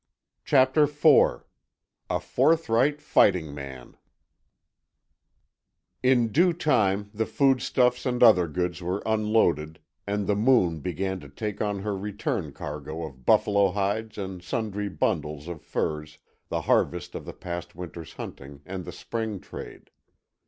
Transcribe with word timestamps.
CHAPTER 0.45 0.85
IV—A 0.85 2.19
FORTHRIGHT 2.19 2.99
FIGHTING 2.99 3.53
MAN 3.53 3.97
In 6.01 6.29
due 6.31 6.53
time 6.53 7.11
the 7.13 7.27
foodstuffs 7.27 8.07
and 8.07 8.23
other 8.23 8.47
goods 8.47 8.81
were 8.81 9.03
unloaded, 9.05 9.77
and 10.07 10.25
the 10.25 10.35
Moon 10.35 10.79
began 10.79 11.19
to 11.19 11.29
take 11.29 11.61
on 11.61 11.83
her 11.83 11.95
return 11.95 12.51
cargo 12.51 13.03
of 13.05 13.27
buffalo 13.27 13.69
hides 13.73 14.17
and 14.17 14.41
sundry 14.41 14.89
bundles 14.89 15.47
of 15.47 15.61
furs, 15.61 16.17
the 16.49 16.61
harvest 16.61 17.13
of 17.13 17.23
the 17.25 17.31
past 17.33 17.75
winter's 17.75 18.13
hunting 18.13 18.63
and 18.65 18.85
the 18.85 18.91
spring 18.91 19.39
trade. 19.39 19.91